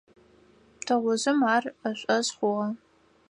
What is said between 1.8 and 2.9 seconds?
ышӀошъ хъугъэ.